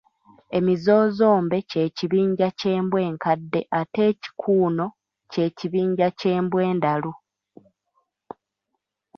Emizoozombe 0.57 1.57
ky’ekibinja 1.69 2.47
ky’embwa 2.59 2.99
enkadde 3.09 3.61
ate 3.79 4.01
ekikuuno 4.11 4.85
ky’ekibinja 5.31 6.07
ky’Embwa 6.19 6.61
endalu. 6.71 7.13